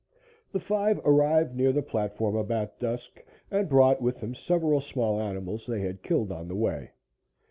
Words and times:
The 0.51 0.59
five 0.59 0.99
arrived 1.05 1.53
near 1.55 1.71
the 1.71 1.83
platform 1.83 2.35
about 2.35 2.79
dusk, 2.79 3.23
and 3.51 3.69
brought 3.69 4.01
with 4.01 4.19
them 4.19 4.33
several 4.33 4.81
small 4.81 5.21
animals 5.21 5.67
they 5.67 5.81
had 5.81 6.01
killed 6.01 6.31
on 6.31 6.47
the 6.47 6.55
way. 6.55 6.89